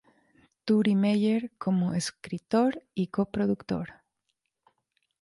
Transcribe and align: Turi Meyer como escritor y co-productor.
Turi 0.65 0.95
Meyer 0.95 1.51
como 1.59 1.93
escritor 1.93 2.81
y 2.95 3.09
co-productor. 3.09 4.01